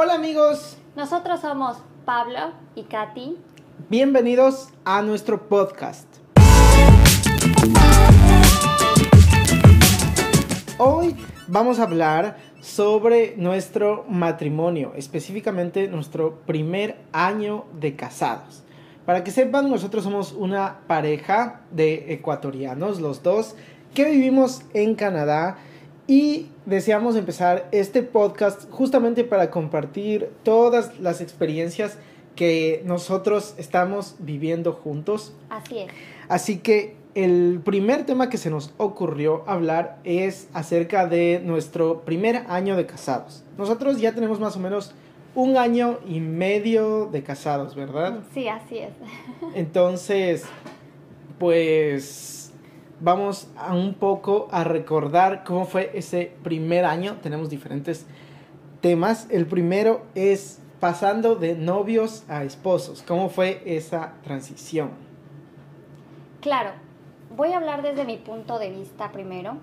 [0.00, 3.36] Hola amigos, Nosotros somos Pablo y Katy.
[3.88, 6.06] bienvenidos a nuestro podcast.
[10.78, 11.16] Hoy
[11.48, 18.62] vamos a hablar sobre nuestro matrimonio, específicamente nuestro primer año de casados.
[19.04, 23.56] Para que sepan, nosotros somos una pareja de ecuatorianos, los dos,
[23.94, 25.58] que vivimos en Canadá
[26.08, 31.98] y deseamos empezar este podcast justamente para compartir todas las experiencias
[32.34, 35.34] que nosotros estamos viviendo juntos.
[35.50, 35.88] Así es.
[36.28, 42.44] Así que el primer tema que se nos ocurrió hablar es acerca de nuestro primer
[42.48, 43.44] año de casados.
[43.58, 44.94] Nosotros ya tenemos más o menos
[45.34, 48.20] un año y medio de casados, ¿verdad?
[48.32, 48.92] Sí, así es.
[49.54, 50.44] Entonces,
[51.38, 52.37] pues
[53.00, 57.16] vamos a un poco a recordar cómo fue ese primer año.
[57.22, 58.06] Tenemos diferentes
[58.80, 59.26] temas.
[59.30, 63.02] El primero es pasando de novios a esposos.
[63.02, 64.90] ¿Cómo fue esa transición?
[66.40, 66.70] Claro,
[67.36, 69.56] voy a hablar desde mi punto de vista primero.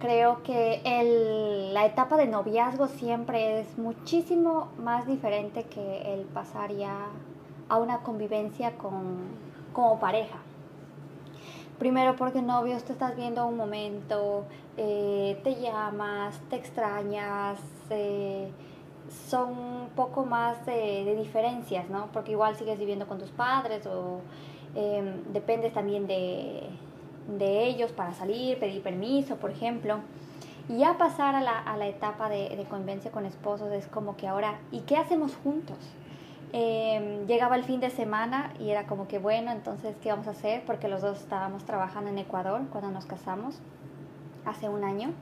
[0.00, 0.80] Creo que
[1.72, 7.06] la etapa de noviazgo siempre es muchísimo más diferente que el pasar ya
[7.68, 9.18] a una convivencia con,
[9.72, 10.38] como pareja.
[11.82, 14.44] Primero porque novios te estás viendo un momento,
[14.76, 17.58] eh, te llamas, te extrañas,
[17.90, 18.52] eh,
[19.28, 22.06] son un poco más de, diferencias, ¿no?
[22.12, 24.20] Porque igual sigues viviendo con tus padres o
[24.76, 26.62] eh, dependes también de,
[27.36, 29.96] de ellos para salir, pedir permiso, por ejemplo.
[30.68, 34.16] Y ya pasar a la, a la etapa de, de convivencia con esposos es como
[34.16, 35.78] que ahora, ¿y qué hacemos juntos?
[36.52, 40.32] Eh, llegaba el fin de semana y era como que bueno, entonces, ¿qué vamos a
[40.32, 40.62] hacer?
[40.66, 43.60] Porque los dos estábamos trabajando en Ecuador cuando nos casamos,
[44.44, 45.12] hace un año.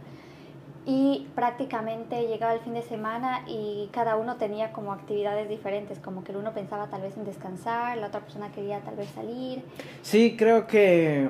[0.86, 6.24] Y prácticamente llegaba el fin de semana y cada uno tenía como actividades diferentes, como
[6.24, 9.62] que el uno pensaba tal vez en descansar, la otra persona quería tal vez salir.
[10.02, 11.28] Sí, creo que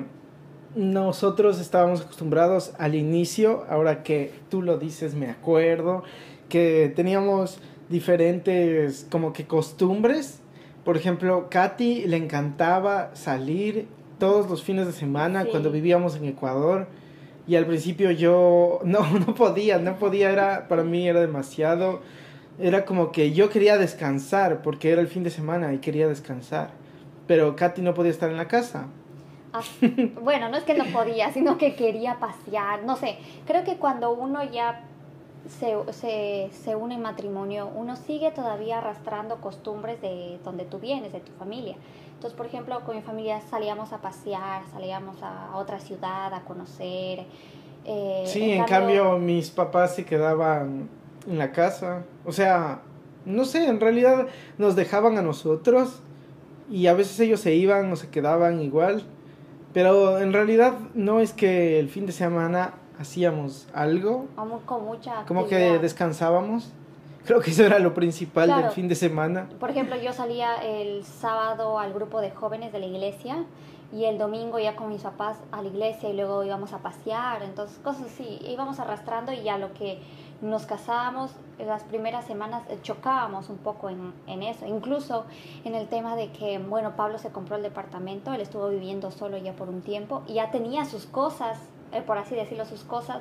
[0.73, 6.03] nosotros estábamos acostumbrados al inicio, ahora que tú lo dices me acuerdo,
[6.47, 7.59] que teníamos
[7.91, 10.39] diferentes como que costumbres.
[10.83, 13.87] Por ejemplo, Katy le encantaba salir
[14.17, 15.49] todos los fines de semana Sí.
[15.51, 16.87] cuando vivíamos en Ecuador.
[17.47, 22.01] Y al principio yo no, no podía, no podía, era, para mí era demasiado.
[22.59, 26.71] Era como que yo quería descansar porque era el fin de semana y quería descansar.
[27.27, 28.87] Pero Katy no podía estar en la casa.
[29.53, 29.61] Ah,
[30.21, 34.13] bueno, no es que no podía, sino que quería pasear, no sé, creo que cuando
[34.13, 34.85] uno ya
[35.47, 41.11] se, se, se une en matrimonio, uno sigue todavía arrastrando costumbres de donde tú vienes,
[41.11, 41.75] de tu familia.
[42.13, 47.25] Entonces, por ejemplo, con mi familia salíamos a pasear, salíamos a otra ciudad a conocer.
[47.85, 50.87] eh, Sí, en cambio mis papás se quedaban
[51.27, 52.03] en la casa.
[52.25, 52.81] O sea,
[53.25, 54.27] no sé, en realidad
[54.59, 56.01] nos dejaban a nosotros
[56.69, 59.03] y a veces ellos se iban o se quedaban igual.
[59.73, 65.23] Pero en realidad no es que el fin de semana hacíamos algo, Vamos con mucha
[65.25, 66.71] como que descansábamos.
[67.25, 68.73] Creo que eso era lo principal del Claro.
[68.73, 69.47] fin de semana.
[69.59, 73.45] Por ejemplo, yo salía el sábado al grupo de jóvenes de la iglesia
[73.93, 77.43] y el domingo ya con mis papás a la iglesia y luego íbamos a pasear,
[77.43, 79.99] entonces cosas así, íbamos arrastrando y ya lo que
[80.41, 81.29] nos casábamos,
[81.59, 85.25] las primeras semanas chocábamos un poco en, en eso, incluso
[85.65, 89.37] en el tema de que, bueno, Pablo se compró el departamento, él estuvo viviendo solo
[89.37, 91.59] ya por un tiempo y ya tenía sus cosas,
[91.91, 93.19] eh, por así decirlo, sus cosas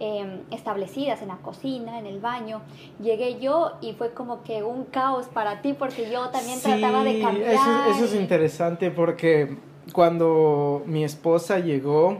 [0.00, 2.62] eh, establecidas en la cocina, en el baño.
[3.02, 7.20] Llegué yo y fue como que un caos para ti porque yo también trataba de
[7.20, 7.54] cambiar.
[7.54, 9.56] Eso, eso es interesante porque
[9.92, 12.18] cuando mi esposa llegó,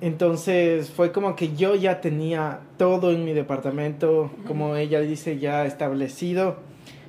[0.00, 5.64] entonces fue como que yo ya tenía todo en mi departamento, como ella dice, ya
[5.66, 6.56] establecido,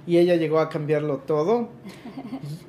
[0.07, 1.69] y ella llegó a cambiarlo todo.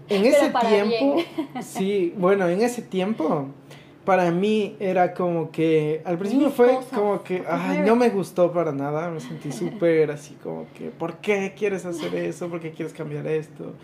[0.08, 1.26] En Pero ese tiempo, bien.
[1.64, 3.48] sí, bueno, en ese tiempo,
[4.06, 8.70] para mí era como que, al principio fue como que, ay, no me gustó para
[8.70, 12.48] nada, me sentí súper así como que, ¿por qué quieres hacer eso?
[12.48, 13.74] ¿Por qué quieres cambiar esto?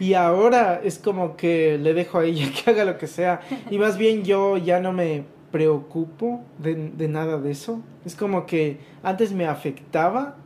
[0.00, 3.42] Y ahora es como que le dejo a ella que haga lo que sea.
[3.70, 7.82] Y más bien yo ya no me preocupo de, de nada de eso.
[8.06, 10.36] Es como que antes me afectaba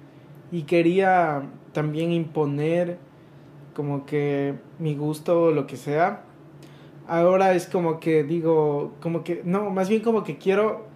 [0.51, 1.43] y quería
[1.73, 2.99] también imponer
[3.73, 6.25] como que mi gusto o lo que sea.
[7.09, 10.87] Ahora es como que digo, como que, no, más bien como que quiero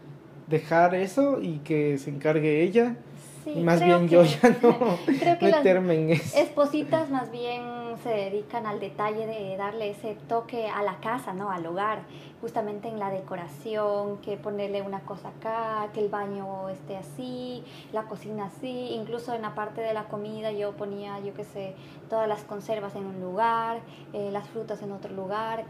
[0.47, 2.97] dejar eso y que se encargue ella.
[3.44, 4.76] Sí, Y más bien yo ya no
[5.06, 6.37] creo que las meterme en eso.
[6.37, 7.62] espositas más bien
[8.03, 11.50] se dedican al detalle de darle ese toque a la casa, ¿no?
[11.50, 12.00] Al hogar,
[12.41, 17.62] justamente en la decoración, que ponerle una cosa acá, que el baño esté así,
[17.93, 21.75] la cocina así, incluso en la parte de la comida yo ponía, yo qué sé,
[22.11, 23.79] todas las conservas en un lugar,
[24.12, 25.64] eh, las frutas en otro lugar,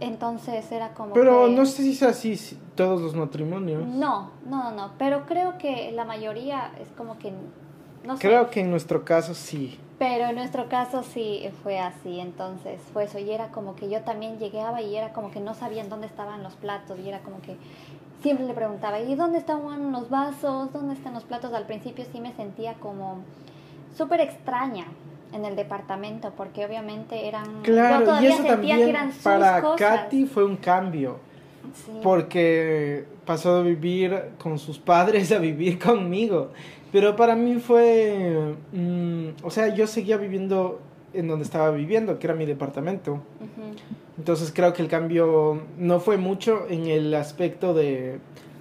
[0.00, 3.84] entonces era como Pero que- no sé si es así si- todos los matrimonios.
[3.86, 7.32] No, no, no, no, pero creo que la mayoría es como que,
[8.04, 8.22] no sé.
[8.28, 9.78] Creo que en nuestro caso sí.
[9.98, 13.18] Pero en nuestro caso sí fue así, entonces fue eso.
[13.18, 16.42] Y era como que yo también llegaba y era como que no sabían dónde estaban
[16.42, 16.98] los platos.
[16.98, 17.56] Y era como que
[18.22, 20.72] siempre le preguntaba, ¿y dónde estaban los vasos?
[20.72, 21.52] ¿Dónde están los platos?
[21.52, 23.18] Al principio sí me sentía como
[23.94, 24.86] súper extraña
[25.32, 27.62] en el departamento, porque obviamente eran...
[27.62, 30.02] yo Claro, y eso también que eran sus para cosas.
[30.02, 31.18] Katy fue un cambio.
[31.74, 31.92] Sí.
[32.02, 36.50] porque pasó de vivir con sus padres a vivir conmigo.
[36.90, 40.80] Pero para mí fue, mm, o sea, yo seguía viviendo
[41.12, 43.22] en donde estaba viviendo, que era mi departamento.
[44.18, 48.18] Entonces creo que el cambio no fue mucho en el aspecto de,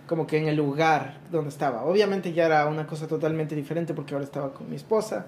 [0.08, 1.84] como que en el lugar donde estaba.
[1.86, 5.28] Obviamente ya era una cosa totalmente diferente porque ahora estaba con mi esposa.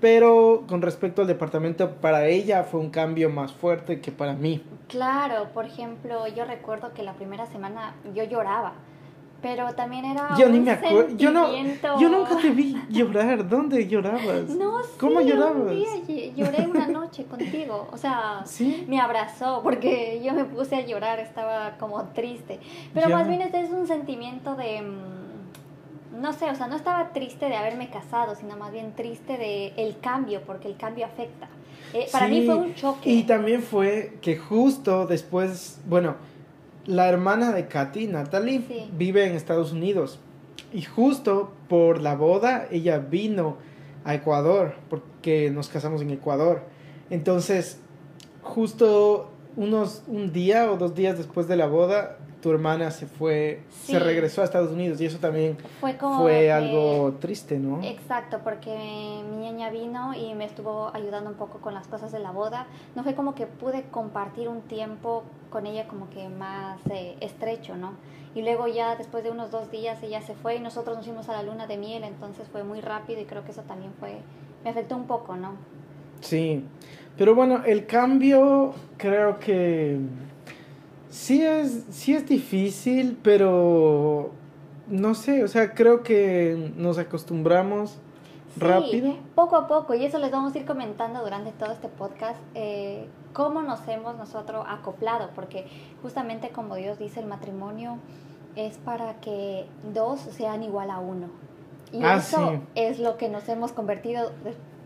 [0.00, 4.62] Pero con respecto al departamento, para ella fue un cambio más fuerte que para mí.
[4.88, 8.74] Claro, por ejemplo, yo recuerdo que la primera semana yo lloraba,
[9.42, 11.16] pero también era Yo ni un me acuerdo.
[11.16, 11.48] Yo no.
[11.98, 13.48] Yo nunca te vi llorar.
[13.48, 14.48] ¿Dónde llorabas?
[14.50, 15.70] No, sí, ¿Cómo un llorabas?
[15.70, 18.84] día lloré una noche contigo, o sea, Sí.
[18.88, 22.60] me abrazó porque yo me puse a llorar, estaba como triste,
[22.92, 23.16] pero Ya.
[23.16, 25.25] más bien este es un sentimiento de, mm,
[26.20, 29.72] no sé, o sea, no estaba triste de haberme casado, sino más bien triste de
[29.76, 31.48] el cambio, porque el cambio afecta.
[31.92, 33.08] Eh, para mí fue un choque.
[33.10, 36.16] Y también fue que justo después, bueno,
[36.84, 38.90] la hermana de Katy, Natalie, Sí.
[38.92, 40.18] vive en Estados Unidos.
[40.72, 43.56] Y justo por la boda, ella vino
[44.04, 46.62] a Ecuador, porque nos casamos en Ecuador.
[47.10, 47.80] Entonces,
[48.42, 53.62] justo unos, un día o dos días después de la boda, tu hermana se fue,
[53.70, 53.90] Sí.
[53.90, 55.00] se regresó a Estados Unidos.
[55.00, 57.82] Y eso también fue como fue que- algo triste, ¿no?
[57.82, 58.70] Exacto, porque
[59.28, 62.68] mi niña vino y me estuvo ayudando un poco con las cosas de la boda.
[62.94, 67.76] No fue como que pude compartir un tiempo con ella como que más eh, estrecho,
[67.76, 67.94] ¿no?
[68.36, 71.28] Y luego ya después de unos dos días ella se fue y nosotros nos fuimos
[71.28, 74.18] a la luna de miel, entonces fue muy rápido y creo que eso también fue,
[74.62, 75.54] me afectó un poco, ¿no?
[76.20, 76.62] Sí,
[77.18, 79.98] pero bueno, el cambio creo que
[81.16, 84.30] sí es, sí es difícil, pero
[84.88, 87.98] no sé, o sea, creo que nos acostumbramos
[88.54, 89.16] Sí, rápido.
[89.34, 93.06] Poco a poco, y eso les vamos a ir comentando durante todo este podcast, eh,
[93.34, 95.66] cómo nos hemos nosotros acoplado, porque
[96.02, 97.98] justamente como Dios dice, el matrimonio
[98.54, 101.28] es para que dos sean igual a uno.
[101.92, 102.60] Y Ah, eso sí.
[102.76, 104.32] es lo que nos hemos convertido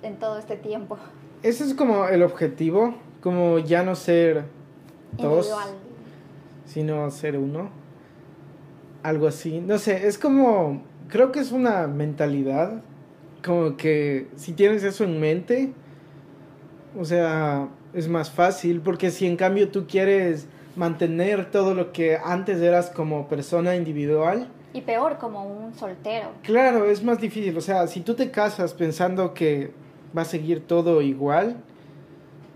[0.02, 0.96] en todo este tiempo.
[1.44, 4.46] Ese es como el objetivo, como ya no ser
[5.12, 5.68] dos, Individual.
[6.70, 7.70] Sino ser uno.
[9.02, 12.82] Algo así, no sé, es como, creo que es una mentalidad,
[13.44, 15.72] como que si tienes eso en mente,
[16.98, 20.46] o sea, es más fácil, porque si en cambio tú quieres
[20.76, 26.28] mantener todo lo que antes eras como persona individual, Y peor, como un soltero.
[26.42, 29.72] claro, es más difícil, o sea, si tú te casas pensando que
[30.16, 31.56] va a seguir todo igual,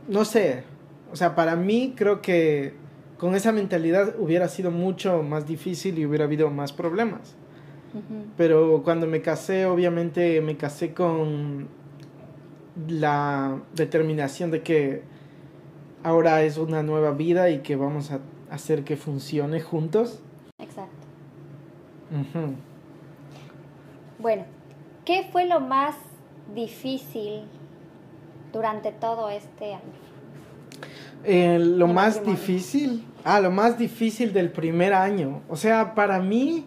[0.08, 0.62] no sé,
[1.10, 2.74] o sea, para mí creo que
[3.18, 7.36] con esa mentalidad hubiera sido mucho más difícil y hubiera habido más problemas.
[8.36, 11.68] Pero cuando me casé, obviamente me casé con
[12.88, 15.02] la determinación de que
[16.02, 18.18] ahora es una nueva vida y que vamos a
[18.50, 20.20] hacer que funcione juntos.
[20.58, 21.06] Exacto.
[24.18, 24.44] Bueno,
[25.04, 25.94] ¿qué fue lo más
[26.52, 27.44] difícil
[28.52, 30.03] durante todo este año?
[31.24, 32.40] Eh, lo más matrimonio.
[32.40, 35.40] difícil, ah, lo más difícil del primer año.
[35.48, 36.66] O sea, para mí,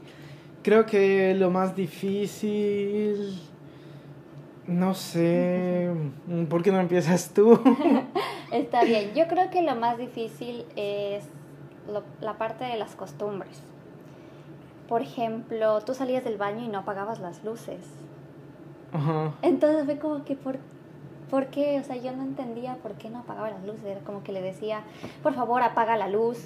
[0.63, 3.39] creo que lo más difícil,
[4.67, 5.89] no sé,
[6.49, 7.59] ¿por qué no empiezas tú?
[8.51, 11.23] Está bien, yo creo que lo más difícil es
[11.91, 13.61] lo- la parte de las costumbres.
[14.89, 17.79] Por ejemplo, tú salías del baño y no apagabas las luces.
[18.93, 19.33] Ajá.
[19.41, 20.57] Entonces fue como que, ¿por,
[21.29, 21.79] ¿por qué?
[21.79, 23.85] O sea, yo no entendía por qué no apagaba las luces.
[23.85, 24.81] Era como que le decía,
[25.23, 26.39] por favor, apaga la luz.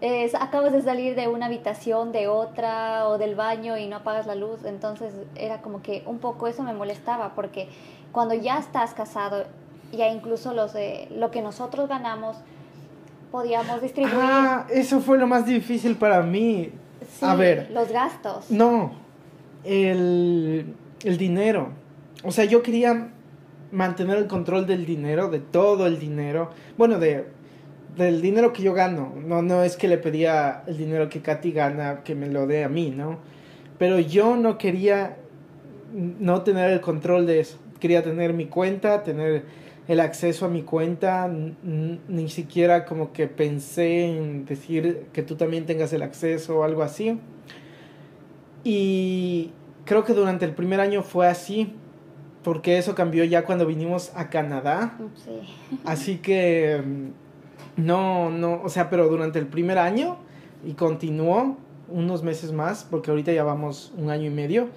[0.00, 4.26] Es, acabas de salir de una habitación, de otra, o del baño y no apagas
[4.26, 4.64] la luz.
[4.64, 7.68] Entonces era como que un poco eso me molestaba, porque
[8.12, 9.44] cuando ya estás casado,
[9.92, 10.72] ya incluso los
[11.10, 12.36] lo que nosotros ganamos,
[13.30, 16.70] podíamos distribuir Ah, eso fue lo más difícil para mí.
[17.18, 17.70] sí, a ver.
[17.70, 18.50] los gastos.
[18.50, 18.92] No,
[19.64, 21.68] el, el dinero.
[22.24, 23.08] O sea, yo quería
[23.74, 26.50] mantener el control del dinero, de todo el dinero.
[26.78, 27.26] Bueno, de
[27.96, 29.12] del dinero que yo gano.
[29.24, 32.64] No, no es que le pedía el dinero que Katy gana, que me lo dé
[32.64, 33.18] a mí, ¿no?
[33.78, 35.16] Pero yo no quería
[35.92, 37.58] no tener el control de eso.
[37.80, 39.44] Quería tener mi cuenta, tener
[39.86, 41.30] el acceso a mi cuenta.
[41.62, 46.82] Ni siquiera como que pensé en decir que tú también tengas el acceso o algo
[46.82, 47.20] así.
[48.64, 49.52] Y
[49.84, 51.74] creo que durante el primer año fue así,
[52.44, 54.96] porque eso cambió ya cuando vinimos a Canadá.
[55.16, 55.40] Sí.
[55.84, 56.80] Así que
[57.76, 60.18] no, no, o sea, pero durante el primer año
[60.64, 61.56] y continuó
[61.88, 64.68] unos meses más, porque ahorita ya vamos un año y medio,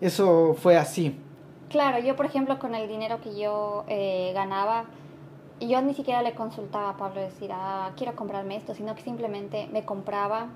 [0.00, 1.16] eso fue así.
[1.68, 4.84] Claro, yo por ejemplo con el dinero que yo eh, ganaba,
[5.60, 9.68] yo ni siquiera le consultaba a Pablo decir, ah, quiero comprarme esto, sino que simplemente
[9.72, 10.48] me compraba,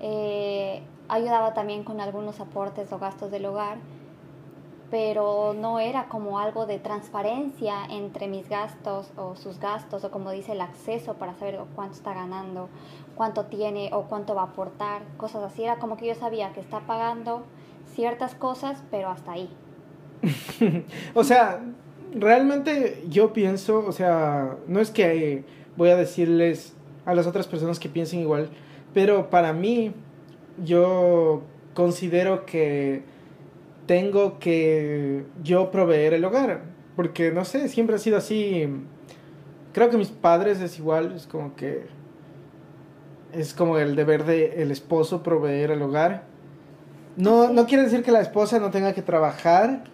[0.00, 3.78] eh, ayudaba también con algunos aportes o gastos del hogar
[4.90, 10.30] pero no era como algo de transparencia entre mis gastos o sus gastos o como
[10.30, 12.68] dice el acceso para saber cuánto está ganando,
[13.16, 15.64] cuánto tiene o cuánto va a aportar, cosas así.
[15.64, 17.42] Era como que yo sabía que está pagando
[17.94, 19.50] ciertas cosas, pero hasta ahí.
[21.14, 21.60] o sea,
[22.14, 25.44] realmente yo pienso, o sea, no es que
[25.76, 26.74] voy a decirles
[27.04, 28.50] a las otras personas que piensen igual,
[28.94, 29.92] pero para mí
[30.64, 31.42] yo
[31.74, 33.02] considero que
[33.86, 36.62] tengo que yo proveer el hogar.
[36.96, 38.68] Porque no sé, siempre ha sido así.
[39.72, 41.86] Creo que mis padres es igual, es como que
[43.32, 46.24] es como el deber de el esposo proveer el hogar.
[47.16, 49.84] No, no quiere decir que la esposa no tenga que trabajar,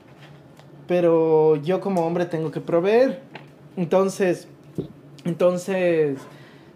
[0.87, 3.20] pero yo como hombre tengo que proveer.
[3.76, 4.49] Entonces,
[5.25, 6.18] entonces,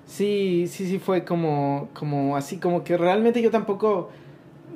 [0.06, 4.10] sí, sí, sí fue como, como así, como que realmente yo tampoco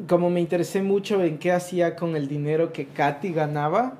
[0.08, 3.94] como me interesé mucho en qué hacía con el dinero que Katy ganaba,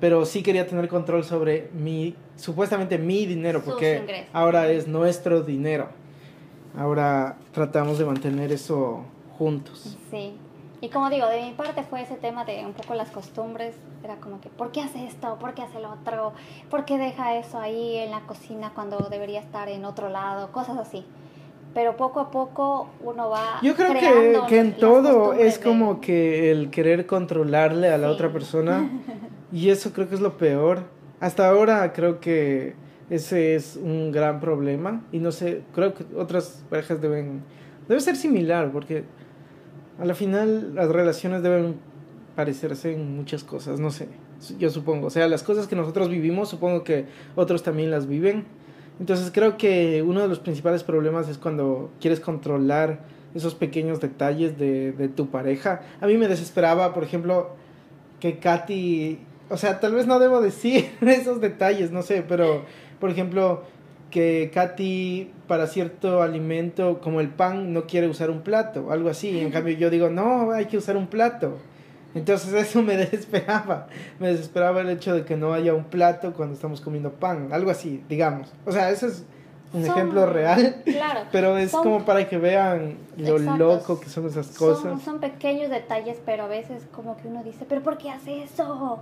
[0.00, 5.88] pero sí quería tener control sobre mi, supuestamente mi dinero, porque ahora es nuestro dinero.
[6.76, 9.04] Ahora tratamos de mantener eso
[9.36, 9.96] juntos.
[10.10, 10.34] Sí.
[10.82, 13.74] Y como digo, de mi parte fue ese tema de un poco las costumbres.
[14.02, 15.36] Era como que, ¿por qué hace esto?
[15.38, 16.32] ¿Por qué hace lo otro?
[16.70, 20.52] ¿Por qué deja eso ahí en la cocina cuando debería estar en otro lado?
[20.52, 21.04] Cosas así
[21.74, 23.60] pero poco a poco uno va.
[23.62, 28.32] Yo creo que, que, en todo es como que el querer controlarle a la otra
[28.32, 28.90] persona
[29.52, 30.84] y eso creo que es lo peor.
[31.20, 32.74] Hasta ahora creo que
[33.10, 37.42] ese es un gran problema y no sé, creo que otras parejas deben,
[37.88, 39.04] debe ser similar porque
[39.98, 41.74] a la final las relaciones deben
[42.36, 44.08] parecerse en muchas cosas, no sé,
[44.58, 48.46] yo supongo, o sea, las cosas que nosotros vivimos supongo que otros también las viven
[49.00, 53.00] entonces creo que uno de los principales problemas es cuando quieres controlar
[53.34, 55.82] esos pequeños detalles de, de tu pareja.
[56.00, 57.50] A mí me desesperaba, por ejemplo,
[58.20, 62.64] que Katy, o sea, tal vez no debo decir esos detalles, no sé, pero,
[63.00, 63.64] por ejemplo,
[64.10, 69.38] que Katy para cierto alimento como el pan no quiere usar un plato, algo así.
[69.40, 71.58] En cambio yo digo, no, hay que usar un plato.
[72.14, 73.86] Entonces eso me desesperaba,
[74.18, 77.70] me desesperaba el hecho de que no haya un plato cuando estamos comiendo pan, algo
[77.70, 78.48] así, digamos.
[78.66, 79.24] O sea, ese es
[79.72, 84.48] un ejemplo real, claro, pero es como para que vean lo loco que son esas
[84.56, 85.00] cosas.
[85.02, 89.00] Son, pequeños detalles, pero a veces como que uno dice, pero ¿por qué hace eso?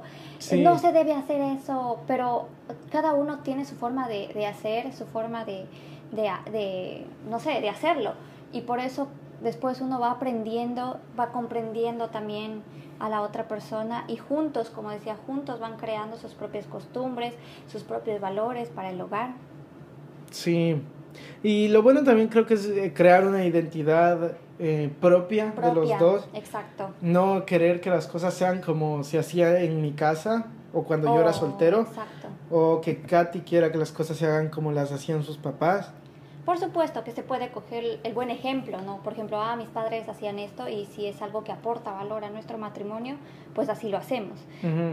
[0.59, 2.49] No se debe hacer eso, pero
[2.91, 5.65] cada uno tiene su forma de, de hacer, su forma de,
[6.13, 8.13] de, de, no sé, de hacerlo.
[8.53, 9.09] Y por eso
[9.43, 12.63] después uno va aprendiendo, va comprendiendo también
[13.01, 17.35] a la otra persona y juntos, como decía, juntos van creando sus propias costumbres,
[17.71, 19.31] sus propios valores para el hogar.
[20.31, 20.83] Sí,
[21.43, 25.99] y lo bueno también creo que es eh, crear una identidad eh, propia, de los
[25.99, 26.29] dos.
[26.35, 26.91] Exacto.
[27.01, 31.21] No querer que las cosas sean como se hacía en mi casa o cuando yo
[31.21, 31.81] era oh, soltero.
[31.83, 32.29] Exacto.
[32.51, 35.93] O que Katy quiera que las cosas se hagan como las hacían sus papás.
[36.49, 39.03] Por supuesto que se puede coger el buen ejemplo, ¿no?
[39.03, 42.31] Por ejemplo, ah, mis padres hacían esto y si es algo que aporta valor a
[42.31, 43.17] nuestro matrimonio,
[43.55, 44.39] pues así lo hacemos.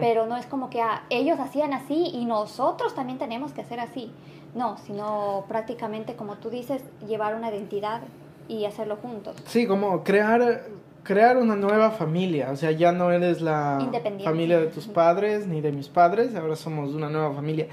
[0.01, 3.79] Pero no es como que ah, ellos hacían así y nosotros también tenemos que hacer
[3.79, 4.12] así.
[4.53, 8.01] No, sino prácticamente, como tú dices, llevar una identidad
[8.50, 9.38] y hacerlo juntos.
[9.45, 10.63] Sí, como crear
[11.03, 13.79] crear una nueva familia, o sea, ya no eres la
[14.25, 17.67] familia de tus padres ni de mis padres, ahora somos una nueva familia.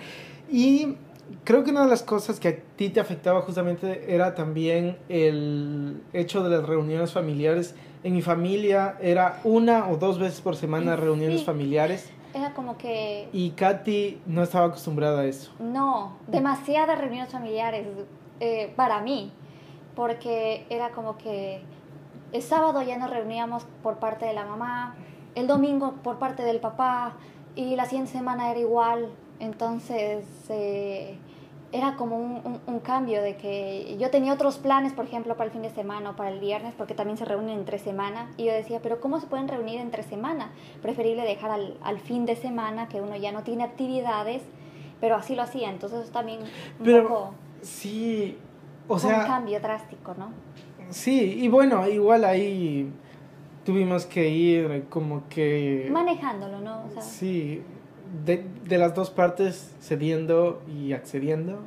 [0.48, 0.98] Y
[1.44, 6.02] creo que una de las cosas que a ti te afectaba justamente era también el
[6.12, 7.74] hecho de las reuniones familiares.
[8.04, 12.10] En mi familia era una o dos veces por semana reuniones familiares.
[12.34, 13.28] Era como que...
[13.32, 15.52] Y Katy no estaba acostumbrada a eso.
[15.60, 17.86] No, demasiadas reuniones familiares
[18.40, 19.30] eh, para mí,
[19.94, 21.62] porque era como que
[22.32, 24.96] el sábado ya nos reuníamos por parte de la mamá,
[25.34, 27.14] el domingo por parte del papá
[27.54, 29.10] y la siguiente semana era igual.
[29.42, 31.18] Entonces eh,
[31.72, 35.50] era como un, un, cambio de que yo tenía otros planes, por ejemplo, para el
[35.50, 38.30] fin de semana o para el viernes, porque también se reúnen entre semana.
[38.36, 40.52] Y yo decía, pero ¿cómo se pueden reunir entre semana?
[40.80, 44.44] Preferible dejar al, al fin de semana, que uno ya no tiene actividades,
[45.00, 45.70] pero así lo hacía.
[45.70, 47.34] Entonces también un pero, poco...
[47.62, 48.38] Sí,
[48.86, 49.18] o sea...
[49.18, 50.30] Un cambio drástico, ¿no?
[50.90, 52.92] Sí, y bueno, igual ahí
[53.64, 55.88] tuvimos que ir como que...
[55.90, 56.84] Manejándolo, ¿no?
[56.84, 57.60] O sea, sí,
[58.24, 61.60] de, de, las dos partes cediendo y accediendo,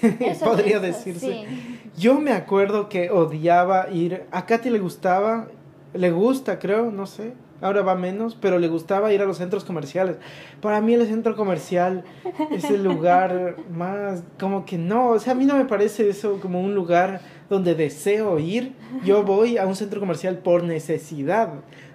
[0.44, 1.46] podría decirse.
[1.48, 1.80] Sí.
[1.96, 5.48] Yo me acuerdo que odiaba ir, a Katy le gustaba,
[5.94, 9.64] le gusta creo, no sé, ahora va menos, pero le gustaba ir a los centros
[9.64, 10.16] comerciales.
[10.60, 12.04] Para mí el centro comercial
[12.50, 16.40] es el lugar más, como que no, o sea, a mí no me parece eso
[16.40, 18.74] como un lugar donde deseo ir.
[19.04, 21.50] Yo voy a un centro comercial por necesidad,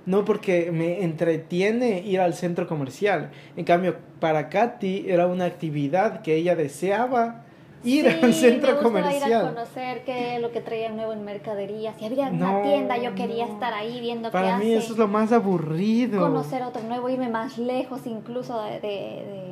[0.08, 3.30] no porque me entretiene ir al centro comercial.
[3.56, 7.44] En cambio, para Katy era una actividad que ella deseaba
[7.84, 9.30] ir al centro me comercial.
[9.30, 11.94] ir a conocer qué lo que traía nuevo en mercadería.
[12.00, 13.54] Si había una tienda, yo quería no.
[13.54, 14.84] estar ahí viendo Para qué mí hace.
[14.86, 16.20] eso es lo más aburrido.
[16.22, 19.47] Conocer otro nuevo, irme más lejos incluso de, de, de,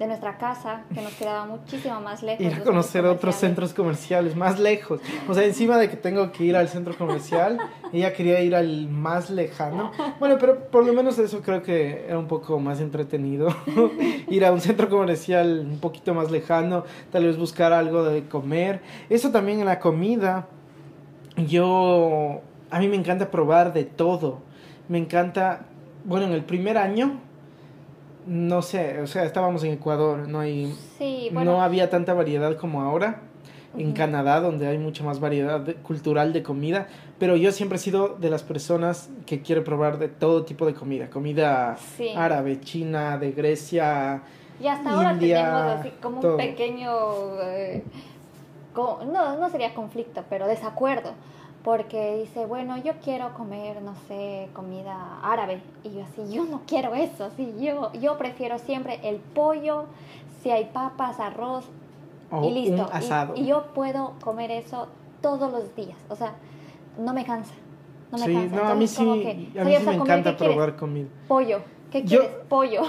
[0.00, 2.40] de nuestra casa, que nos quedaba muchísimo más lejos.
[2.40, 4.98] Ir a conocer otros centros comerciales más lejos.
[5.28, 7.58] O sea, encima de que tengo que ir al centro comercial,
[7.92, 9.92] ella quería ir al más lejano.
[10.18, 13.54] Bueno, pero por lo menos eso creo que era un poco más entretenido.
[14.30, 18.80] ir a un centro comercial un poquito más lejano, tal vez buscar algo de comer.
[19.10, 20.46] Eso también en la comida.
[21.46, 22.40] Yo,
[22.70, 24.38] a mí me encanta probar de todo.
[24.88, 25.66] Me encanta,
[26.06, 27.20] bueno, en el primer año
[28.26, 31.52] no sé, o sea, estábamos en Ecuador, no hay, sí, bueno.
[31.52, 33.22] no había tanta variedad como ahora.
[33.78, 33.96] En uh -huh.
[33.96, 36.88] Canadá, donde hay mucha más variedad de, cultural de comida,
[37.20, 40.74] pero yo siempre he sido de las personas que quiere probar de todo tipo de
[40.74, 42.08] comida, comida sí.
[42.16, 44.22] árabe, china, de Grecia,
[44.60, 46.32] y hasta India, ahora tenemos así como todo.
[46.32, 46.90] un pequeño,
[47.42, 47.82] eh,
[48.74, 51.14] co no, no sería conflicto, pero desacuerdo
[51.64, 55.60] porque dice, bueno, yo quiero comer, no sé, comida árabe.
[55.84, 59.84] Y yo así, yo no quiero eso, así, yo, yo prefiero siempre el pollo,
[60.42, 61.66] si hay papas, arroz
[62.42, 62.86] y listo.
[62.86, 63.34] Un asado.
[63.36, 64.88] Y, y, yo puedo comer eso
[65.20, 66.34] todos los días, o sea,
[66.98, 67.52] no me cansa.
[68.10, 68.56] No me sí, cansa.
[68.56, 71.08] no, a mí sí, que, a mí sí me encanta probar comida.
[71.28, 72.30] Pollo, ¿qué quieres?
[72.48, 72.82] Pollo.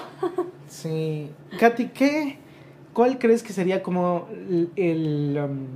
[0.67, 1.29] sí.
[1.59, 2.37] Katy, ¿qué?
[2.93, 4.71] ¿Cuál crees que sería como el...
[4.75, 5.67] el um,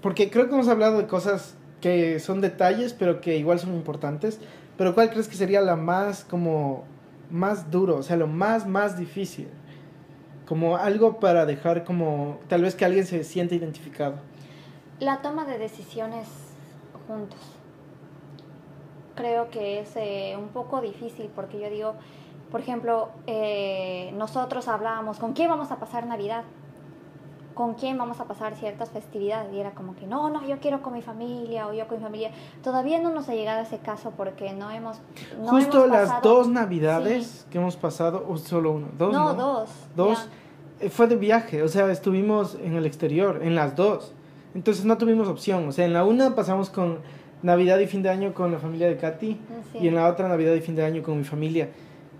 [0.00, 4.40] porque creo que hemos hablado de cosas que son detalles, pero que igual son importantes.
[4.78, 6.84] Pero ¿cuál crees que sería la más como
[7.30, 9.48] más duro, o sea, lo más más difícil?
[10.46, 14.14] Como algo para dejar como tal vez que alguien se sienta identificado.
[14.98, 16.26] La toma de decisiones
[17.06, 17.40] juntos.
[19.14, 21.94] Creo que es eh, un poco difícil porque yo digo,
[22.50, 26.44] por ejemplo, eh, nosotros hablábamos, ¿con quién vamos a pasar Navidad?
[27.54, 30.82] Con quién vamos a pasar ciertas festividades y era como que no, no, yo quiero
[30.82, 32.30] con mi familia o yo con mi familia.
[32.62, 34.98] Todavía no nos ha llegado ese caso porque no hemos...
[35.40, 37.46] No Justo hemos las dos navidades sí.
[37.50, 39.12] que hemos pasado, o solo uno, dos.
[39.12, 39.70] No, no dos.
[39.94, 40.28] Dos.
[40.80, 40.90] Ya.
[40.90, 44.12] Fue de viaje, o sea, estuvimos en el exterior, en las dos.
[44.54, 46.98] Entonces no tuvimos opción, o sea, en la una pasamos con
[47.42, 49.38] Navidad y fin de año con la familia de Katy
[49.72, 49.78] sí.
[49.78, 51.70] y en la otra Navidad y fin de año con mi familia.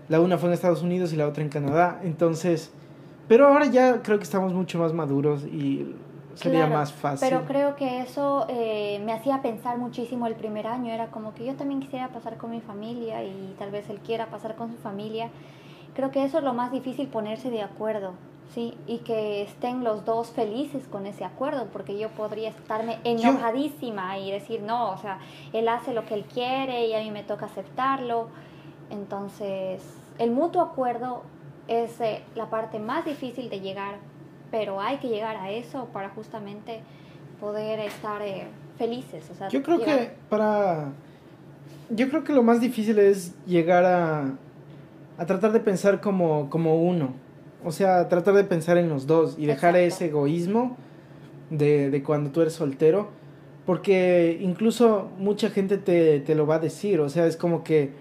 [0.07, 1.99] La una fue en Estados Unidos y la otra en Canadá.
[2.03, 2.71] Entonces...
[3.27, 5.95] Pero ahora ya creo que estamos mucho más maduros y
[6.35, 7.27] sería claro, más fácil.
[7.27, 10.93] Pero creo que eso eh, me hacía pensar muchísimo el primer año.
[10.93, 14.27] Era como que yo también quisiera pasar con mi familia y tal vez él quiera
[14.27, 15.29] pasar con su familia.
[15.95, 18.13] Creo que eso es lo más difícil, ponerse de acuerdo.
[18.53, 18.77] ¿sí?
[18.85, 24.31] Y que estén los dos felices con ese acuerdo, porque yo podría estarme enojadísima y
[24.31, 25.19] decir, no, o sea,
[25.51, 28.27] él hace lo que él quiere y a mí me toca aceptarlo.
[28.91, 29.81] Entonces,
[30.19, 31.23] el mutuo acuerdo
[31.67, 33.95] es eh, la parte más difícil de llegar,
[34.51, 36.81] pero hay que llegar a eso para justamente
[37.39, 38.47] poder estar eh,
[38.77, 39.29] felices.
[39.31, 39.99] O sea, yo creo llegar...
[39.99, 40.93] que para...
[41.89, 44.33] Yo creo que lo más difícil es llegar a,
[45.17, 47.13] a tratar de pensar como, como uno.
[47.63, 49.95] O sea, tratar de pensar en los dos y dejar Exacto.
[49.95, 50.77] ese egoísmo
[51.49, 53.09] de, de cuando tú eres soltero.
[53.65, 56.99] Porque incluso mucha gente te, te lo va a decir.
[56.99, 57.91] O sea, es como que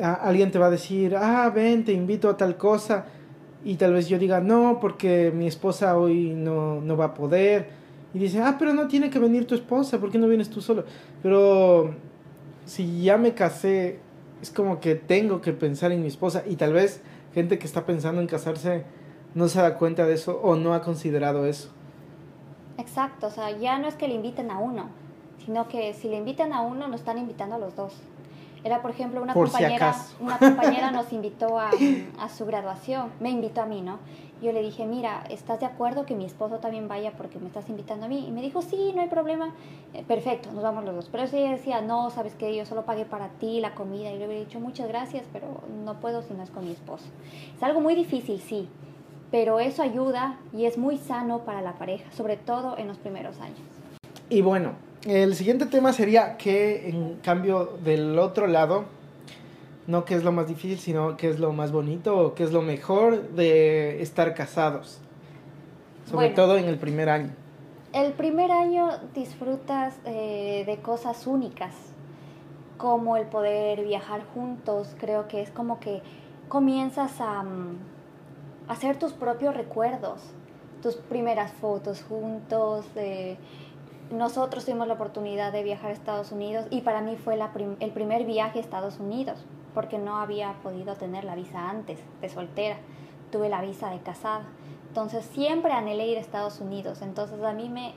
[0.00, 3.06] alguien te va a decir, ah, ven, te invito a tal cosa.
[3.64, 7.68] Y tal vez yo diga, no, porque mi esposa hoy no, no va a poder.
[8.12, 10.60] Y dice, ah, pero no tiene que venir tu esposa, ¿por qué no vienes tú
[10.60, 10.84] solo?
[11.22, 11.94] Pero
[12.64, 13.98] si ya me casé,
[14.40, 16.42] es como que tengo que pensar en mi esposa.
[16.46, 17.02] Y tal vez
[17.32, 18.84] gente que está pensando en casarse
[19.34, 21.70] no se da cuenta de eso o no ha considerado eso.
[22.78, 24.90] Exacto, o sea, ya no es que le inviten a uno,
[25.44, 27.94] sino que si le invitan a uno, nos están invitando a los dos.
[28.64, 31.70] Era, por ejemplo, una Por compañera, una compañera nos invitó a,
[32.18, 33.98] a su graduación, me invitó a mí, ¿no?
[34.42, 37.68] Yo le dije, mira, ¿estás de acuerdo que mi esposo también vaya porque me estás
[37.68, 38.26] invitando a mí?
[38.26, 39.54] Y me dijo, sí, no hay problema.
[39.94, 41.08] Eh, perfecto, nos vamos los dos.
[41.10, 44.10] Pero ella decía, no, sabes que yo solo pagué para ti la comida.
[44.10, 47.06] Y le hubiera dicho, muchas gracias, pero no puedo si no es con mi esposo.
[47.56, 48.68] Es algo muy difícil, sí,
[49.30, 53.40] pero eso ayuda y es muy sano para la pareja, sobre todo en los primeros
[53.40, 53.73] años.
[54.34, 54.72] Y bueno,
[55.06, 58.84] el siguiente tema sería que en cambio del otro lado,
[59.86, 62.50] no qué es lo más difícil, sino qué es lo más bonito o qué es
[62.52, 64.98] lo mejor de estar casados.
[66.06, 66.34] Sobre Bueno.
[66.34, 67.30] todo en el primer año.
[67.92, 71.72] El primer año disfrutas eh, de cosas únicas,
[72.76, 74.96] como el poder viajar juntos.
[74.98, 76.02] Creo que es como que
[76.48, 77.78] comienzas a mm,
[78.66, 80.22] hacer tus propios recuerdos,
[80.82, 82.84] tus primeras fotos juntos.
[82.96, 83.36] eh,
[84.10, 87.90] nosotros tuvimos la oportunidad de viajar a Estados Unidos y para mí fue la el
[87.92, 92.76] primer viaje a Estados Unidos, porque no había podido tener la visa antes de soltera.
[93.30, 94.46] Tuve la visa de casada.
[94.88, 97.02] Entonces siempre anhelé ir a Estados Unidos.
[97.02, 97.94] Entonces a mí me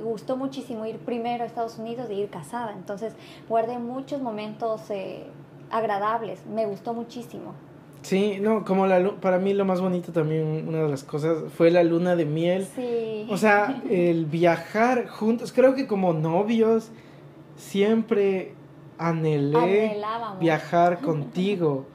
[0.00, 2.72] gustó muchísimo ir primero a Estados Unidos y ir casada.
[2.72, 3.14] Entonces
[3.48, 5.26] guardé muchos momentos eh,
[5.70, 6.46] agradables.
[6.46, 7.54] Me gustó muchísimo.
[8.02, 11.70] Sí, no, como la para mí lo más bonito también, una de las cosas, fue
[11.70, 12.66] la luna de miel.
[12.74, 13.26] Sí.
[13.28, 16.90] O sea, el viajar juntos, creo que como novios
[17.56, 18.54] siempre
[18.98, 20.38] anhelé Anhelábamos.
[20.40, 21.86] viajar contigo.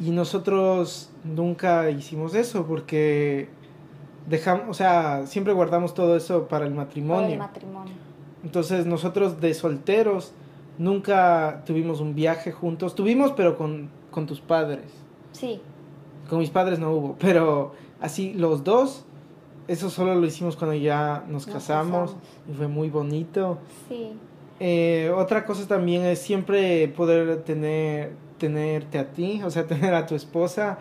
[0.00, 3.48] Y nosotros nunca hicimos eso porque
[4.26, 7.28] dejamos, o sea, siempre guardamos todo eso para el Para matrimonio.
[7.28, 7.94] el matrimonio.
[8.42, 10.32] Entonces nosotros de solteros
[10.78, 12.94] nunca tuvimos un viaje juntos.
[12.96, 14.82] Tuvimos, pero con, con tus padres.
[15.34, 15.60] Sí.
[16.28, 19.04] Con mis padres no hubo, pero así los dos,
[19.68, 22.16] eso solo lo hicimos cuando ya nos, Nos casamos, casamos.
[22.50, 23.58] y fue muy bonito.
[23.88, 24.12] Sí.
[24.60, 30.06] Eh, otra cosa también es siempre poder tener tenerte a ti, o sea, tener a
[30.06, 30.78] tu esposa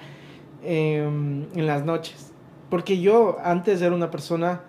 [0.64, 2.32] eh, en las noches.
[2.70, 4.62] Porque yo antes era una persona,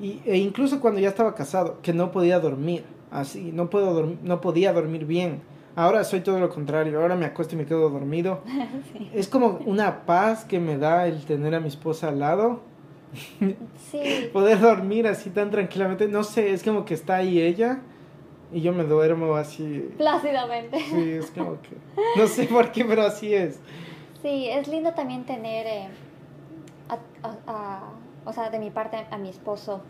[0.00, 4.40] y, e incluso cuando ya estaba casado, que no podía dormir, así, no, puedo no
[4.40, 5.40] podía dormir bien.
[5.78, 8.40] Ahora soy todo lo contrario, ahora me acuesto y me quedo dormido.
[8.92, 9.10] sí.
[9.14, 12.62] Es como una paz que me da el tener a mi esposa al lado,
[13.90, 14.28] Sí.
[14.32, 17.78] poder dormir así tan tranquilamente, no sé, es como que está ahí ella
[18.52, 19.88] y yo me duermo así.
[19.96, 20.80] Plácidamente.
[20.80, 21.76] Sí, es como que.
[22.20, 23.60] No sé por qué, pero así es.
[24.20, 25.88] Sí, es lindo también tener, eh,
[26.88, 27.90] a- a- a-
[28.24, 29.80] o sea, de mi parte a mi esposo,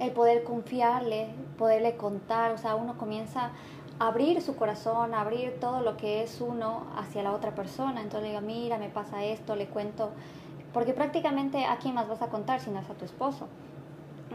[0.00, 1.28] el poder confiarle,
[1.58, 3.50] poderle contar, o sea, uno comienza
[3.98, 8.00] abrir su corazón, abrir todo lo que es uno hacia la otra persona.
[8.02, 10.10] Entonces le digo, mira, me pasa esto, le cuento,
[10.72, 13.46] porque prácticamente a quién más vas a contar si no es a tu esposo.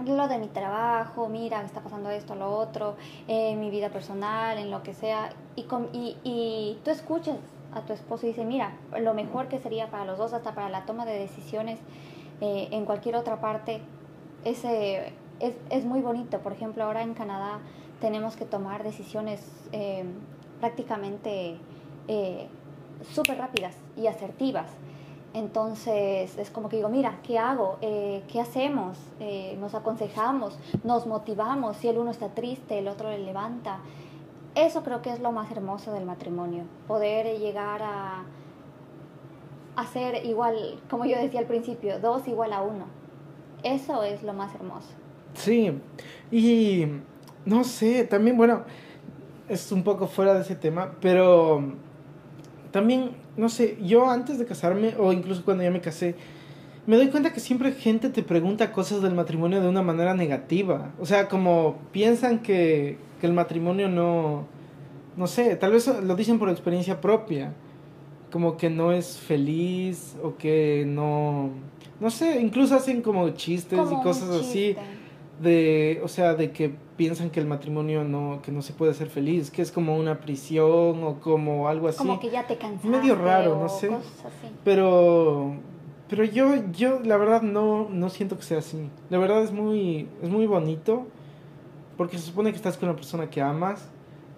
[0.06, 2.96] Lo de mi trabajo, mira, me está pasando esto, lo otro,
[3.28, 7.38] en mi vida personal, en lo que sea, y, con- y, y tú escuchas
[7.76, 10.70] a tu esposo y dices, mira, lo mejor que sería para los dos, hasta para
[10.70, 11.78] la toma de decisiones
[12.40, 13.82] eh, en cualquier otra parte,
[14.46, 16.40] es, eh, es, es muy bonito.
[16.40, 17.60] Por ejemplo, ahora en Canadá
[18.02, 20.04] tenemos que tomar decisiones eh,
[20.60, 21.58] prácticamente
[22.08, 22.48] eh,
[23.14, 24.70] súper rápidas y asertivas.
[25.34, 27.78] Entonces es como que digo, mira, ¿qué hago?
[27.80, 28.98] Eh, ¿Qué hacemos?
[29.60, 31.78] Nos aconsejamos, nos motivamos.
[31.78, 33.80] Si el uno está triste, el otro le levanta.
[34.56, 38.26] Eso creo que es lo más hermoso del matrimonio, poder llegar a,
[39.94, 42.86] ser igual, como yo decía al principio, dos igual a uno.
[43.64, 45.01] Eso es lo más hermoso.
[45.34, 45.72] Sí.
[46.32, 46.86] Y.
[47.46, 48.64] No sé, también, bueno,
[49.50, 51.74] es un poco fuera de ese tema, pero.
[52.72, 56.16] También, no sé, yo antes de casarme, o incluso cuando ya me casé,
[56.88, 60.94] me doy cuenta que siempre gente te pregunta cosas del matrimonio de una manera negativa.
[61.00, 64.48] O sea, como piensan que, que el matrimonio no.
[65.18, 67.54] No sé, tal vez lo dicen por experiencia propia.
[68.32, 71.50] Como que no es feliz o que no.
[72.00, 74.76] No sé, incluso hacen como chistes Como y cosas así.
[75.42, 79.10] De, o sea, de que piensan que el matrimonio no, que no se puede ser
[79.10, 81.98] feliz, que es como una prisión o como algo así.
[81.98, 82.88] Como que ya te cansaste.
[82.88, 83.88] Medio raro, no sé.
[83.88, 84.54] cosas así.
[84.64, 85.56] Pero,
[86.10, 88.90] pero yo, yo la verdad no, no siento que sea así.
[89.10, 91.08] La verdad es muy, es muy bonito
[91.98, 93.88] porque se supone que estás con una persona que amas,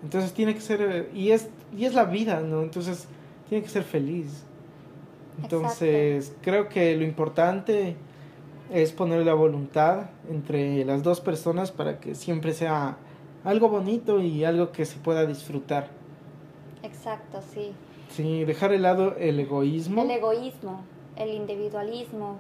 [0.04, 2.62] entonces tiene que ser, y es, y es la vida, ¿no?
[2.62, 3.08] Entonces
[3.48, 4.44] tiene que ser feliz.
[5.42, 7.96] Entonces creo que lo importante
[8.74, 12.98] es poner la voluntad entre las dos personas para que siempre sea
[13.44, 15.90] algo bonito y algo que se pueda disfrutar.
[16.82, 17.72] Exacto, sí.
[18.10, 20.02] Sí, dejar de lado el egoísmo.
[20.02, 20.82] El egoísmo,
[21.16, 22.38] el individualismo,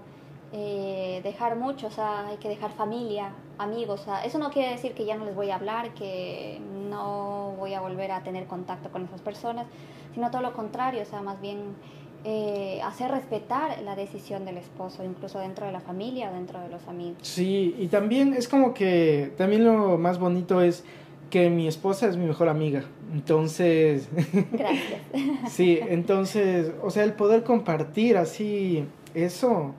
[0.51, 4.71] eh, dejar mucho, o sea, hay que dejar familia, amigos, o sea, eso no quiere
[4.71, 8.47] decir que ya no les voy a hablar, que no voy a volver a tener
[8.47, 9.67] contacto con esas personas,
[10.15, 11.75] sino todo lo contrario, o sea, más bien
[12.25, 16.69] eh, hacer respetar la decisión del esposo, incluso dentro de la familia o dentro de
[16.69, 17.17] los amigos.
[17.21, 20.83] Sí, y también es como que, también lo más bonito es
[21.29, 22.83] que mi esposa es mi mejor amiga.
[23.11, 24.07] Entonces...
[24.51, 25.01] Gracias.
[25.49, 29.73] sí, entonces, o sea, el poder compartir así eso,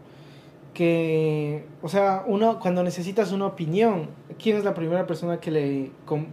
[0.74, 4.08] que, o sea, uno cuando necesitas una opinión,
[4.42, 5.90] ¿quién es la primera persona que le,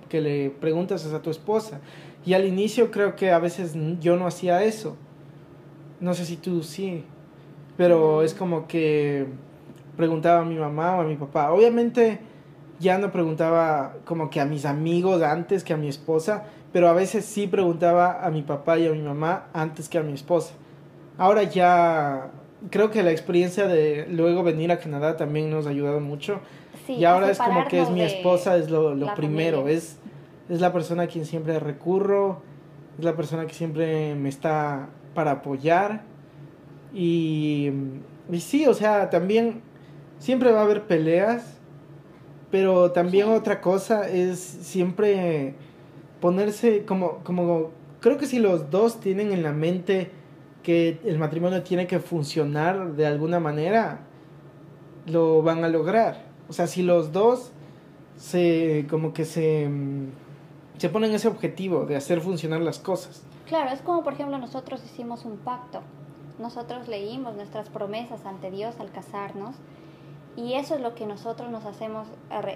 [0.09, 1.79] que le preguntas es a tu esposa?
[2.25, 4.97] Y al inicio creo que a veces yo no hacía eso.
[6.01, 7.05] No sé si tú sí,
[7.77, 9.27] pero es como que
[9.95, 11.51] preguntaba a mi mamá o a mi papá.
[11.51, 12.19] Obviamente
[12.79, 16.93] ya no preguntaba como que a mis amigos antes que a mi esposa, pero a
[16.93, 20.53] veces sí preguntaba a mi papá y a mi mamá antes que a mi esposa.
[21.17, 22.31] Ahora ya
[22.69, 26.39] creo que la experiencia de luego venir a Canadá también nos ha ayudado mucho.
[26.87, 29.99] y ahora es como que es mi esposa, es lo, lo primero, es,
[30.49, 32.41] es la persona a quien siempre recurro,
[32.97, 36.03] es la persona que siempre me está para apoyar.
[36.93, 37.71] Y,
[38.31, 39.61] y sí, o sea, también
[40.19, 41.57] siempre va a haber peleas,
[42.51, 45.55] pero también otra cosa es siempre
[46.19, 50.11] ponerse como, como, creo que si los dos tienen en la mente
[50.63, 54.01] que el matrimonio tiene que funcionar de alguna manera,
[55.07, 56.23] lo van a lograr.
[56.47, 57.51] O sea, si los dos
[58.15, 59.67] se, como que se,
[60.77, 63.23] se ponen ese objetivo de hacer funcionar las cosas.
[63.51, 65.81] Claro, es como por ejemplo nosotros hicimos un pacto.
[66.39, 69.57] Nosotros leímos nuestras promesas ante Dios al casarnos
[70.37, 72.07] y eso es lo que nosotros nos hacemos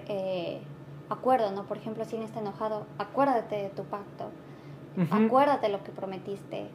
[0.07, 0.61] eh,
[1.09, 1.65] acuerdo, ¿no?
[1.65, 4.29] Por ejemplo, si alguien está enojado, acuérdate de tu pacto,
[5.11, 6.67] acuérdate lo que prometiste.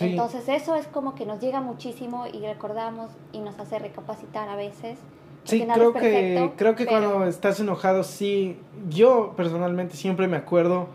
[0.00, 4.56] Entonces eso es como que nos llega muchísimo y recordamos y nos hace recapacitar a
[4.56, 4.98] veces.
[5.44, 10.88] Sí, creo que creo que cuando estás enojado sí, yo personalmente siempre me acuerdo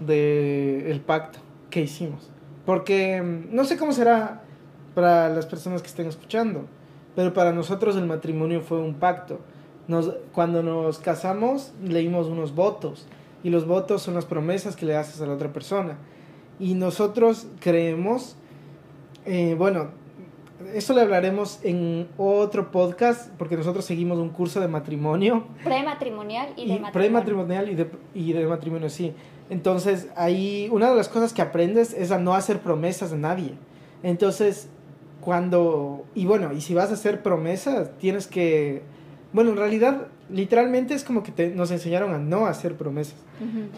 [0.00, 1.43] de el pacto
[1.74, 2.30] que hicimos,
[2.64, 4.44] porque mm, no sé cómo será
[4.94, 6.66] para las personas que estén escuchando,
[7.16, 9.40] pero para nosotros el matrimonio fue un pacto.
[9.88, 13.06] Nos, cuando nos casamos leímos unos votos
[13.42, 15.98] y los votos son las promesas que le haces a la otra persona.
[16.60, 18.36] Y nosotros creemos,
[19.26, 19.88] eh, bueno,
[20.72, 25.44] eso le hablaremos en otro podcast porque nosotros seguimos un curso de matrimonio.
[25.64, 26.92] Prematrimonial y de matrimonio.
[26.92, 29.12] Prematrimonial y de, y de matrimonio, sí.
[29.50, 33.54] Entonces, ahí una de las cosas que aprendes es a no hacer promesas a nadie.
[34.02, 34.68] Entonces,
[35.20, 38.82] cuando, y bueno, y si vas a hacer promesas, tienes que,
[39.32, 43.16] bueno, en realidad, literalmente es como que te, nos enseñaron a no hacer promesas,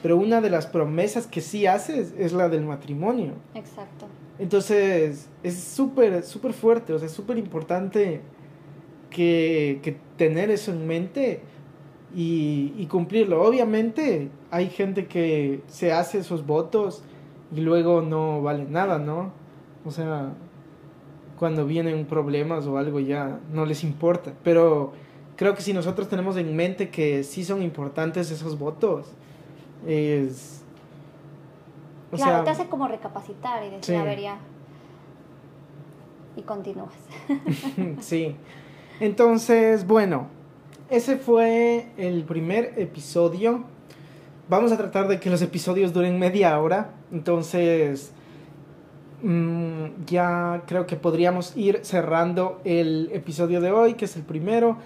[0.03, 3.35] pero una de las promesas que sí haces es la del matrimonio.
[3.55, 4.07] Exacto.
[4.39, 8.21] Entonces, es súper, súper fuerte, o sea, es súper importante
[9.11, 11.41] que, que, tener eso en mente
[12.15, 13.43] y, y cumplirlo.
[13.43, 17.03] Obviamente, hay gente que se hace esos votos
[17.55, 19.33] y luego no vale nada, ¿no?
[19.85, 20.33] O sea,
[21.39, 24.33] cuando vienen problemas o algo ya no les importa.
[24.43, 24.93] Pero
[25.37, 29.07] creo que si nosotros tenemos en mente que sí son importantes esos votos,
[29.87, 30.63] es...
[32.13, 34.39] O claro, te hace como recapacitar y decir, a ver, ya.
[36.37, 36.95] Y continúas.
[38.01, 38.37] sí.
[39.01, 40.29] Entonces, bueno,
[40.91, 43.65] ese fue el primer episodio.
[44.49, 46.93] Vamos a tratar de que los episodios duren media hora.
[47.13, 48.13] Entonces,
[49.23, 54.77] Mm, ya creo que podríamos ir cerrando el episodio de hoy, que es el primero.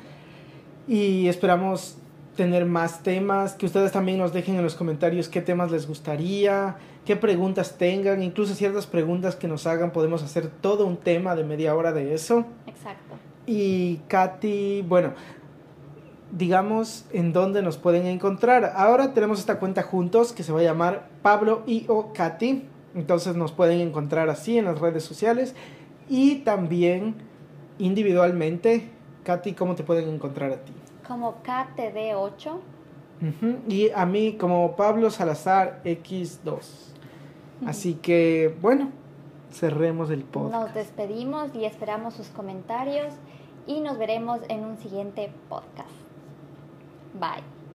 [0.86, 1.98] Y esperamos
[2.36, 6.76] tener más temas, que ustedes también nos dejen en los comentarios qué temas les gustaría,
[7.04, 11.44] qué preguntas tengan, incluso ciertas preguntas que nos hagan, podemos hacer todo un tema de
[11.44, 12.46] media hora de eso.
[12.66, 13.16] Exacto.
[13.46, 15.12] Y Katy, bueno,
[16.32, 18.72] digamos en dónde nos pueden encontrar.
[18.76, 22.64] Ahora tenemos esta cuenta juntos que se va a llamar Pablo y o Katy.
[22.94, 25.54] Entonces nos pueden encontrar así en las redes sociales
[26.08, 27.14] y también
[27.78, 28.90] individualmente.
[29.24, 30.72] Katy, ¿cómo te pueden encontrar a ti?
[31.06, 32.58] Como KTD8.
[33.68, 36.58] Y a mí como Pablo Salazar X2.
[37.66, 38.90] Así que, bueno,
[39.52, 40.54] cerremos el podcast.
[40.54, 43.12] Nos despedimos y esperamos sus comentarios
[43.66, 45.99] y nos veremos en un siguiente podcast.
[47.14, 47.44] Bye.